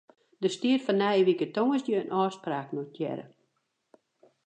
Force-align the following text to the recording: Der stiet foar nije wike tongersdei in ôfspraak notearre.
Der 0.43 0.51
stiet 0.57 0.81
foar 0.85 0.97
nije 1.01 1.25
wike 1.27 1.45
tongersdei 1.55 1.99
in 2.01 2.13
ôfspraak 2.21 2.69
notearre. 2.75 3.25